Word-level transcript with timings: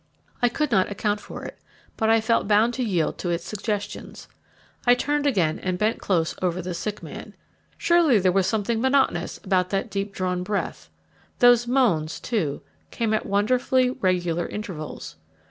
I 0.41 0.49
could 0.49 0.71
not 0.71 0.89
account 0.91 1.19
for 1.19 1.45
it, 1.45 1.59
but 1.95 2.09
I 2.09 2.21
felt 2.21 2.47
bound 2.47 2.73
to 2.73 2.83
yield 2.83 3.19
to 3.19 3.29
its 3.29 3.43
suggestions. 3.47 4.27
I 4.87 4.95
turned 4.95 5.27
again 5.27 5.59
and 5.59 5.77
bent 5.77 5.99
close 6.01 6.33
over 6.41 6.59
the 6.59 6.73
sick 6.73 7.03
man. 7.03 7.35
Surely 7.77 8.17
there 8.17 8.31
was 8.31 8.47
something 8.47 8.81
monotonous 8.81 9.39
about 9.43 9.69
that 9.69 9.91
deep 9.91 10.11
drawn 10.11 10.41
breath; 10.41 10.89
those 11.37 11.67
moans, 11.67 12.19
too, 12.19 12.63
came 12.89 13.13
at 13.13 13.27
wonderfully 13.27 13.91
regular 13.91 14.47
intervals. 14.47 15.17